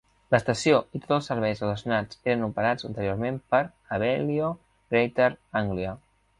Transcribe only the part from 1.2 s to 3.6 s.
serveis relacionats eren operats anteriorment